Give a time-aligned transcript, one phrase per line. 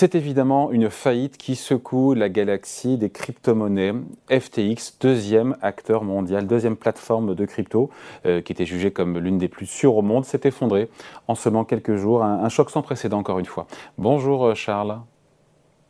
[0.00, 3.92] C'est évidemment une faillite qui secoue la galaxie des crypto-monnaies.
[4.30, 7.90] FTX, deuxième acteur mondial, deuxième plateforme de crypto,
[8.24, 10.88] euh, qui était jugée comme l'une des plus sûres au monde, s'est effondrée
[11.28, 12.24] en seulement quelques jours.
[12.24, 13.66] Un, choc sans précédent, encore une fois.
[13.98, 15.00] Bonjour euh, Charles.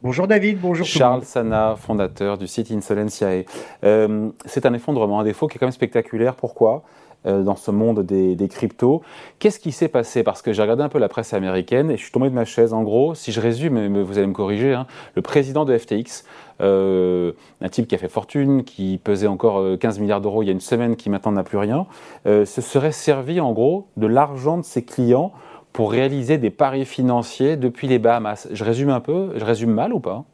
[0.02, 3.44] Bonjour David, bonjour Charles Sana, fondateur du site Insolenciae.
[3.84, 6.34] Euh, c'est un effondrement, un défaut qui est quand même spectaculaire.
[6.34, 6.82] Pourquoi?
[7.26, 9.02] Euh, dans ce monde des, cryptos.
[9.38, 10.22] Qu'est-ce qui s'est passé?
[10.22, 12.44] Parce que j'ai regardé un peu la presse américaine et je suis tombé de ma
[12.44, 12.72] chaise.
[12.72, 16.24] En gros, si je résume, mais vous allez me corriger, hein, le président de FTX,
[16.62, 20.46] euh, un type qui a fait fortune, qui pesait encore 15 euh, milliards d'euros il
[20.46, 21.86] y a une semaine, qui maintenant n'a plus rien,
[22.24, 25.32] se serait servi en gros de l'argent de ses clients
[25.72, 28.48] pour réaliser des paris financiers depuis les Bahamas.
[28.50, 30.24] Je résume un peu, je résume mal ou pas?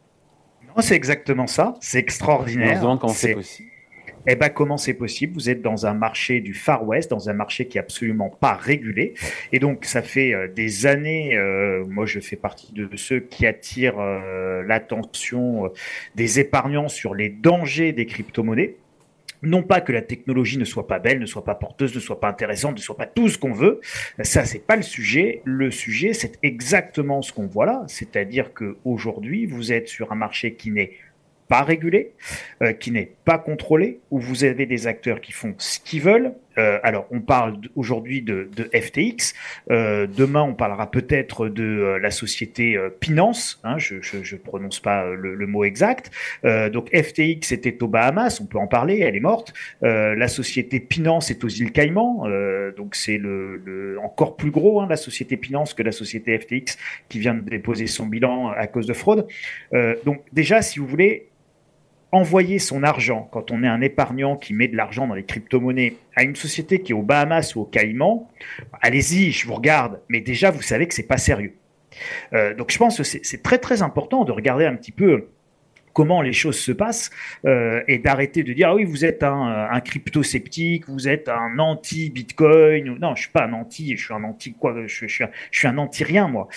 [0.69, 1.75] Non, c'est exactement ça.
[1.81, 2.73] C'est extraordinaire.
[2.73, 3.71] On se demande comment c'est possible.
[4.29, 5.35] Eh ben, comment c'est possible?
[5.35, 8.55] Vous êtes dans un marché du Far West, dans un marché qui est absolument pas
[8.55, 9.15] régulé.
[9.53, 13.47] Et donc, ça fait euh, des années, euh, moi je fais partie de ceux qui
[13.47, 15.71] attirent euh, l'attention
[16.17, 18.77] des épargnants sur les dangers des crypto-monnaies.
[19.43, 22.19] Non pas que la technologie ne soit pas belle, ne soit pas porteuse, ne soit
[22.19, 23.81] pas intéressante, ne soit pas tout ce qu'on veut.
[24.23, 25.43] Ça, c'est pas le sujet.
[25.45, 27.85] Le sujet, c'est exactement ce qu'on voit là.
[27.87, 30.93] C'est-à-dire que aujourd'hui, vous êtes sur un marché qui n'est
[31.49, 32.13] pas régulé,
[32.63, 36.33] euh, qui n'est pas contrôlé, où vous avez des acteurs qui font ce qu'ils veulent.
[36.59, 39.35] Euh, alors, on parle aujourd'hui de, FTX.
[39.71, 43.61] Euh, demain, on parlera peut-être de la société Pinance.
[43.63, 46.11] Hein, je, je, prononce pas le, mot exact.
[46.73, 48.41] donc, FTX était aux Bahamas.
[48.41, 49.01] On peut en parler.
[49.01, 49.53] Elle est morte.
[49.83, 52.27] la société Pinance est aux îles Caïmans.
[52.77, 56.79] donc, c'est le, le, encore plus gros, hein, la société Pinance, que la société FTX
[57.09, 59.27] qui vient de déposer son bilan à cause de fraude.
[60.05, 61.29] donc, déjà, si vous voulez,
[62.17, 65.97] envoyer son argent, quand on est un épargnant qui met de l'argent dans les crypto-monnaies,
[66.15, 68.29] à une société qui est aux Bahamas ou au Caïmans,
[68.81, 71.55] allez-y, je vous regarde, mais déjà, vous savez que c'est pas sérieux.
[72.33, 75.29] Euh, donc, je pense que c'est très, très important de regarder un petit peu
[75.97, 77.11] comment les choses se passent
[77.47, 81.31] euh, et d'arrêter de dire ah oui vous êtes un, un crypto sceptique vous êtes
[81.31, 84.87] un anti bitcoin non je suis pas un anti je suis un anti quoi je,
[84.89, 86.49] je, suis, je suis un anti rien moi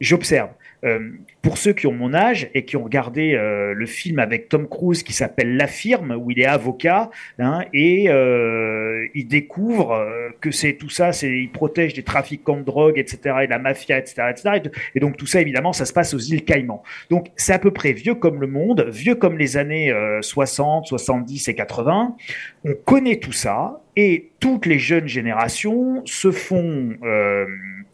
[0.00, 0.50] j'observe
[0.84, 1.10] euh,
[1.44, 4.66] pour ceux qui ont mon âge et qui ont regardé euh, le film avec Tom
[4.66, 10.06] Cruise qui s'appelle La Firme, où il est avocat, hein, et euh, il découvre
[10.40, 13.98] que c'est tout ça, c'est il protège des trafiquants de drogue, etc., et la mafia,
[13.98, 14.70] etc., etc.
[14.94, 16.82] Et donc tout ça, évidemment, ça se passe aux îles Caïmans.
[17.10, 21.48] Donc c'est à peu près vieux comme le monde, vieux comme les années 60, 70
[21.48, 22.16] et 80.
[22.64, 26.96] On connaît tout ça, et toutes les jeunes générations se font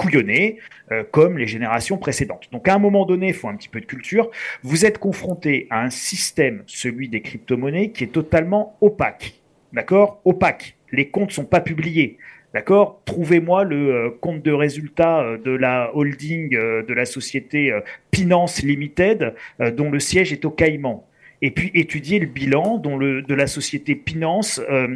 [0.01, 0.57] couillonner
[0.93, 2.49] euh, comme les générations précédentes.
[2.53, 4.31] Donc à un moment donné, faut un petit peu de culture.
[4.63, 9.35] Vous êtes confronté à un système, celui des crypto-monnaies, qui est totalement opaque.
[9.73, 10.21] D'accord?
[10.25, 10.77] Opaque.
[10.93, 12.19] Les comptes sont pas publiés.
[12.53, 13.01] D'accord?
[13.05, 17.73] Trouvez-moi le euh, compte de résultat euh, de la holding de la société
[18.15, 19.35] Finance Limited,
[19.77, 21.07] dont le siège est au Caïman
[21.43, 24.87] et puis étudier le bilan de la société Pinance, euh,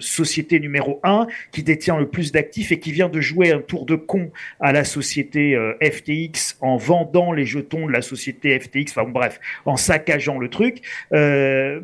[0.00, 3.86] société numéro 1, qui détient le plus d'actifs et qui vient de jouer un tour
[3.86, 8.92] de con à la société euh, FTX en vendant les jetons de la société FTX,
[8.96, 10.82] enfin bref, en saccageant le truc.
[11.12, 11.80] Euh,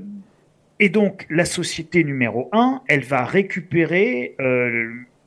[0.81, 4.36] et donc la société numéro 1, elle va récupérer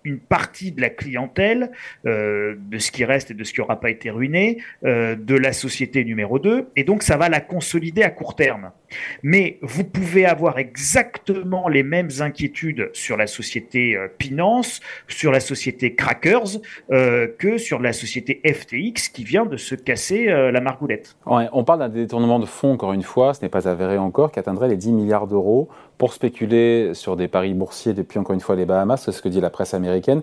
[0.08, 1.72] une partie de la clientèle,
[2.06, 5.36] euh, de ce qui reste et de ce qui n'aura pas été ruiné, euh, de
[5.36, 8.72] la société numéro 2, et donc ça va la consolider à court terme.
[9.24, 15.40] Mais vous pouvez avoir exactement les mêmes inquiétudes sur la société euh, Pinance, sur la
[15.40, 16.60] société Crackers,
[16.92, 21.16] euh, que sur la société FTX qui vient de se casser euh, la margoulette.
[21.26, 24.40] on parle d'un détournement de fonds, encore une fois, ce n'est pas avéré encore, qui
[24.40, 28.56] atteindrait les 10 milliards d'euros pour spéculer sur des paris boursiers depuis encore une fois
[28.56, 30.22] les Bahamas, c'est ce que dit la presse américaine.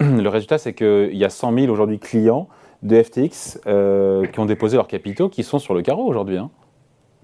[0.00, 2.48] Le, résultat, c'est qu'il y a 100 000 aujourd'hui clients
[2.82, 6.36] de FTX qui ont déposé leurs capitaux qui sont sur le carreau aujourd'hui.
[6.36, 6.50] Hein.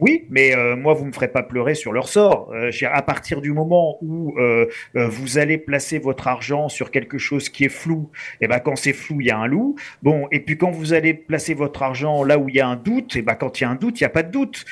[0.03, 2.51] Oui, mais euh, moi, vous me ferez pas pleurer sur leur sort.
[2.53, 7.49] Euh, à partir du moment où euh, vous allez placer votre argent sur quelque chose
[7.49, 8.11] qui est flou,
[8.41, 9.77] et eh ben quand c'est flou, il y a un loup.
[10.03, 12.75] Bon, et puis quand vous allez placer votre argent là où il y a un
[12.75, 14.33] doute, et eh ben quand il y a un doute, il n'y a pas de
[14.33, 14.65] doute.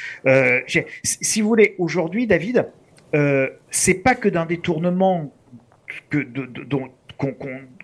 [1.04, 2.68] si vous voulez, aujourd'hui, David,
[3.70, 5.32] c'est pas que d'un détournement
[6.10, 6.26] que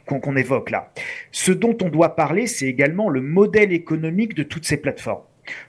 [0.04, 0.90] qu'on évoque là.
[1.30, 5.22] Ce dont on doit parler, c'est également le modèle économique de toutes ces plateformes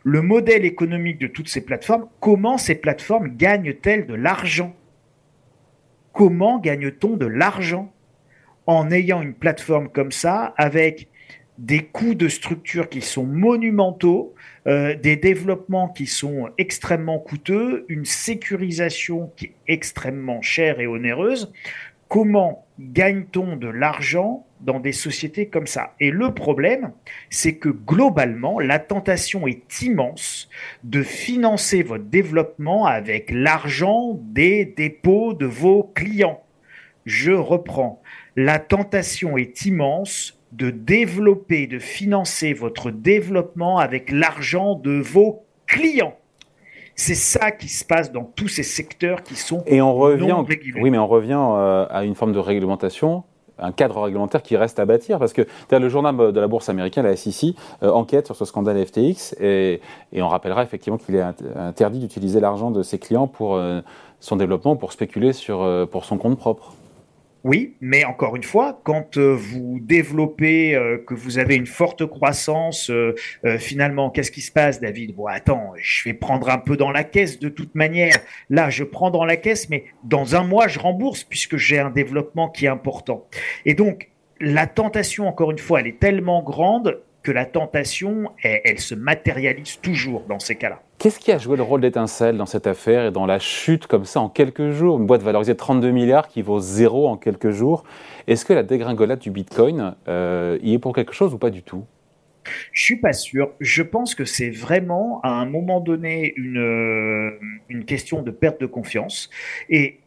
[0.03, 4.75] le modèle économique de toutes ces plateformes, comment ces plateformes gagnent-elles de l'argent?
[6.13, 7.93] Comment gagne-t-on de l'argent?
[8.65, 11.07] En ayant une plateforme comme ça avec
[11.57, 14.33] des coûts de structure qui sont monumentaux,
[14.67, 21.51] euh, des développements qui sont extrêmement coûteux, une sécurisation qui est extrêmement chère et onéreuse.
[22.07, 24.46] comment gagne-t-on de l'argent?
[24.61, 26.91] Dans des sociétés comme ça Et le problème,
[27.29, 30.49] c'est que globalement, la tentation est immense
[30.83, 36.41] de financer votre développement avec l'argent des dépôts de vos clients.
[37.05, 38.01] Je reprends.
[38.35, 46.17] La tentation est immense de développer, de financer votre développement avec l'argent de vos clients.
[46.95, 50.43] C'est ça qui se passe dans tous ces secteurs qui sont et on revient, non
[50.43, 50.81] régulés.
[50.81, 53.23] Oui, mais on revient euh, à une forme de réglementation
[53.59, 57.05] un cadre réglementaire qui reste à bâtir parce que le journal de la bourse américaine,
[57.05, 59.81] la SEC, euh, enquête sur ce scandale FTX et,
[60.13, 61.25] et on rappellera effectivement qu'il est
[61.55, 63.81] interdit d'utiliser l'argent de ses clients pour euh,
[64.19, 66.73] son développement, pour spéculer sur, pour son compte propre.
[67.43, 72.05] Oui, mais encore une fois, quand euh, vous développez, euh, que vous avez une forte
[72.05, 73.13] croissance, euh,
[73.57, 75.15] finalement, qu'est-ce qui se passe, David?
[75.15, 78.15] Bon, attends, je vais prendre un peu dans la caisse de toute manière.
[78.49, 81.89] Là, je prends dans la caisse, mais dans un mois, je rembourse puisque j'ai un
[81.89, 83.27] développement qui est important.
[83.65, 88.79] Et donc, la tentation, encore une fois, elle est tellement grande que la tentation, elle,
[88.79, 90.81] se matérialise toujours dans ces cas-là.
[90.97, 94.05] Qu'est-ce qui a joué le rôle d'étincelle dans cette affaire et dans la chute comme
[94.05, 94.97] ça en quelques jours?
[94.97, 97.83] Une boîte valorisée 32 milliards qui vaut zéro en quelques jours.
[98.27, 101.63] Est-ce que la dégringolade du Bitcoin euh, y est pour quelque chose ou pas du
[101.63, 101.83] tout?
[102.71, 103.51] Je suis pas sûr.
[103.59, 107.31] Je pense que c'est vraiment à un moment donné une, euh,
[107.67, 109.29] une question de perte de confiance.
[109.69, 109.99] Et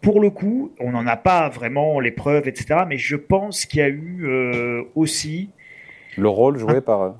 [0.00, 2.84] pour le coup, on n'en a pas vraiment les preuves, etc.
[2.88, 5.50] Mais je pense qu'il y a eu euh, aussi
[6.16, 7.02] le rôle joué par.
[7.02, 7.10] Euh,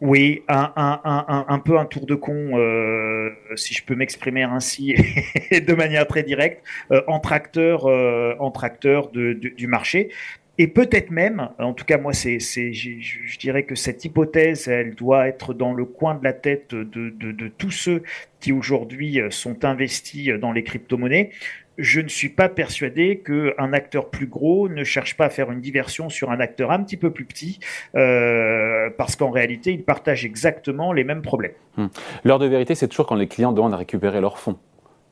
[0.00, 4.44] oui, un, un, un, un, peu un tour de con, euh, si je peux m'exprimer
[4.44, 4.94] ainsi,
[5.50, 6.62] de manière très directe,
[6.92, 10.10] euh, entre acteurs, euh, entre acteurs de, du marché.
[10.56, 14.68] Et peut-être même, en tout cas moi, c'est, c'est, je, je, dirais que cette hypothèse,
[14.68, 18.02] elle doit être dans le coin de la tête de, de, de tous ceux
[18.40, 21.30] qui aujourd'hui sont investis dans les crypto-monnaies
[21.78, 25.60] je ne suis pas persuadé qu'un acteur plus gros ne cherche pas à faire une
[25.60, 27.60] diversion sur un acteur un petit peu plus petit,
[27.94, 31.52] euh, parce qu'en réalité, ils partagent exactement les mêmes problèmes.
[31.76, 31.88] Hum.
[32.24, 34.58] L'heure de vérité, c'est toujours quand les clients demandent à récupérer leurs fonds.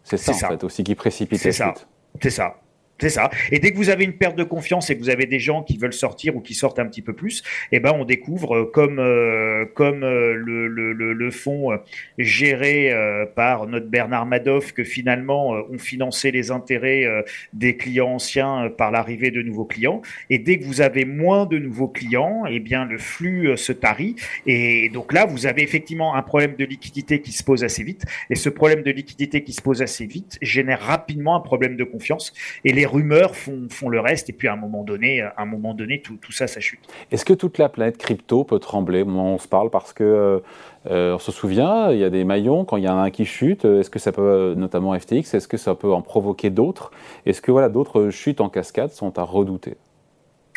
[0.02, 1.74] C'est ça, en fait, aussi qui précipite C'est ça.
[2.20, 2.56] C'est ça.
[2.98, 3.31] C'est ça.
[3.52, 5.62] Et dès que vous avez une perte de confiance et que vous avez des gens
[5.62, 8.70] qui veulent sortir ou qui sortent un petit peu plus, eh ben on découvre euh,
[8.72, 11.78] comme euh, comme euh, le, le, le, fonds
[12.19, 12.93] géré
[13.34, 17.04] par notre Bernard Madoff que finalement on financé les intérêts
[17.52, 20.00] des clients anciens par l'arrivée de nouveaux clients.
[20.31, 24.16] Et dès que vous avez moins de nouveaux clients, eh bien le flux se tarit.
[24.46, 28.04] Et donc là, vous avez effectivement un problème de liquidité qui se pose assez vite.
[28.31, 31.84] Et ce problème de liquidité qui se pose assez vite génère rapidement un problème de
[31.84, 32.32] confiance.
[32.64, 35.44] Et les rumeurs font, font, le reste, et puis à un moment donné, à un
[35.44, 36.81] moment donné tout, tout ça, ça chute.
[37.11, 39.03] Est-ce que toute la planète crypto peut trembler?
[39.03, 40.43] Au moment où on se parle Parce que
[40.91, 43.11] euh, on se souvient, il y a des maillons, quand il y en a un
[43.11, 46.91] qui chute, est-ce que ça peut, notamment FTX, est-ce que ça peut en provoquer d'autres?
[47.27, 49.77] Est-ce que voilà, d'autres chutes en cascade sont à redouter?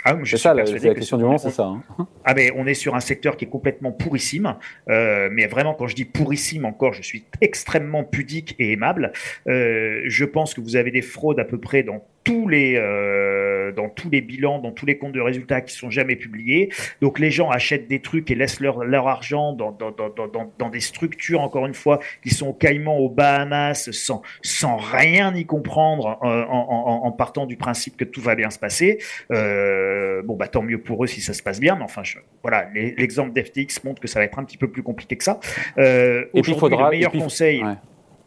[0.06, 1.66] Ah, c'est ça, la, la question du moment, c'est ça.
[1.66, 1.84] Hein.
[2.26, 4.56] Ah, mais on est sur un secteur qui est complètement pourrissime.
[4.90, 9.14] Euh, mais vraiment, quand je dis pourrissime encore, je suis extrêmement pudique et aimable.
[9.48, 13.72] Euh, je pense que vous avez des fraudes à peu près dans tous les euh,
[13.72, 16.70] dans tous les bilans, dans tous les comptes de résultats qui sont jamais publiés.
[17.02, 20.54] Donc les gens achètent des trucs et laissent leur, leur argent dans, dans, dans, dans,
[20.58, 25.34] dans des structures, encore une fois, qui sont au Caïman, aux Bahamas, sans, sans rien
[25.36, 29.00] y comprendre euh, en, en, en, partant du principe que tout va bien se passer.
[29.32, 32.18] Euh, bon, bah tant mieux pour eux si ça se passe bien, mais enfin, je,
[32.44, 35.40] voilà, l'exemple d'FTX montre que ça va être un petit peu plus compliqué que ça.
[35.78, 37.64] Et puis il faudra, le meilleur conseil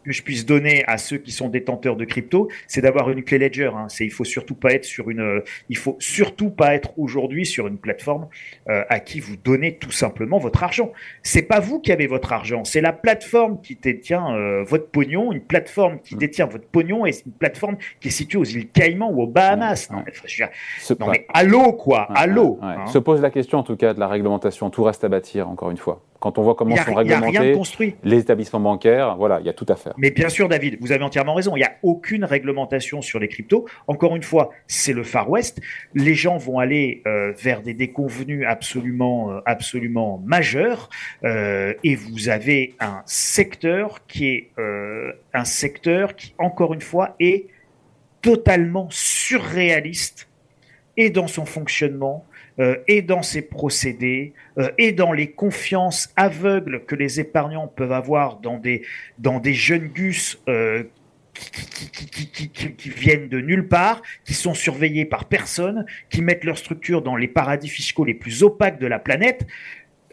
[0.04, 3.38] que je puisse donner à ceux qui sont détenteurs de crypto, c'est d'avoir une clé
[3.38, 3.70] Ledger.
[3.74, 3.86] Hein.
[3.88, 7.66] C'est, il faut surtout pas être sur une, il faut surtout pas être aujourd'hui sur
[7.66, 8.28] une plateforme
[8.68, 10.92] euh, à qui vous donnez tout simplement votre argent.
[11.22, 15.32] C'est pas vous qui avez votre argent, c'est la plateforme qui détient euh, votre pognon,
[15.32, 16.18] une plateforme qui mmh.
[16.18, 19.88] détient votre pognon et une plateforme qui est située aux îles Caïmans ou aux Bahamas.
[19.90, 20.44] Non, mais, je
[20.92, 22.58] veux non mais allô quoi, allô.
[22.62, 22.86] Hein.
[22.86, 24.70] Se pose la question en tout cas de la réglementation.
[24.70, 26.02] Tout reste à bâtir encore une fois.
[26.22, 27.58] Quand on voit comment sont réglementés
[28.04, 29.92] les établissements bancaires, voilà, il y a tout à faire.
[29.96, 31.56] Mais bien sûr, David, vous avez entièrement raison.
[31.56, 33.66] Il n'y a aucune réglementation sur les cryptos.
[33.88, 35.60] Encore une fois, c'est le Far West.
[35.94, 40.90] Les gens vont aller euh, vers des déconvenus absolument, euh, absolument majeurs.
[41.24, 44.50] Euh, et vous avez un secteur qui est
[45.34, 47.46] un secteur qui, encore une fois, est
[48.20, 50.28] totalement surréaliste
[50.96, 52.24] et dans son fonctionnement
[52.58, 57.92] euh, et dans ses procédés euh, et dans les confiances aveugles que les épargnants peuvent
[57.92, 58.82] avoir dans des,
[59.18, 60.84] dans des jeunes gus euh,
[61.32, 67.00] qui, qui, viennent de nulle part, qui sont surveillés par personne, qui mettent leur structure
[67.00, 69.46] dans les paradis fiscaux les plus opaques de la planète.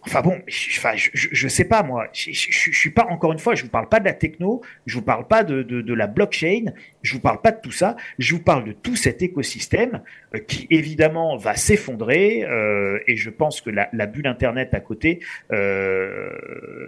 [0.10, 2.08] Enfin bon, je, ne sais pas moi.
[2.14, 4.96] Je, je, suis pas encore une fois, je vous parle pas de la techno, je
[4.96, 6.72] vous parle pas de, de, la blockchain,
[7.04, 7.96] je vous parle pas de tout ça.
[8.18, 10.02] Je vous parle de tout cet écosystème
[10.34, 15.20] euh, qui évidemment va s'effondrer euh, et je pense que la, bulle internet à côté
[15.52, 16.32] euh,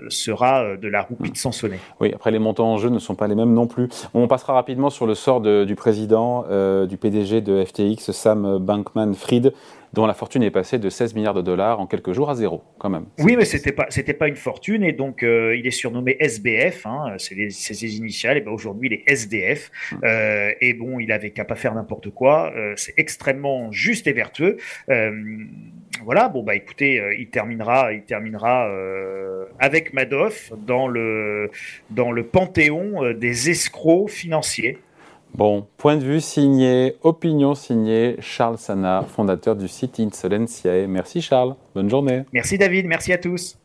[0.09, 1.77] sera de la roupie de sonner.
[1.99, 3.87] Oui, après les montants en jeu ne sont pas les mêmes non plus.
[4.15, 6.45] On passera rapidement sur le sort du président,
[6.87, 9.53] du PDG de FTX, Sam Bankman-Fried
[9.93, 12.63] dont la fortune est passée de 16 milliards de dollars en quelques jours à zéro,
[12.77, 13.05] quand même.
[13.19, 16.85] Oui, mais c'était pas c'était pas une fortune et donc euh, il est surnommé SBF,
[16.85, 18.37] hein, c'est ses initiales.
[18.37, 19.95] Et ben aujourd'hui il est SDF hmm.
[20.03, 22.53] euh, et bon il avait qu'à pas faire n'importe quoi.
[22.55, 24.57] Euh, c'est extrêmement juste et vertueux.
[26.03, 28.69] voilà, bon bah écoutez, il terminera, il terminera
[29.59, 31.51] avec Madoff dans le
[31.89, 34.77] dans le panthéon des escrocs financiers.
[35.33, 40.87] Bon, point de vue signé, opinion signée, Charles Sana, fondateur du site Insolentiae.
[40.87, 42.23] Merci Charles, bonne journée.
[42.33, 43.57] Merci David, merci à tous.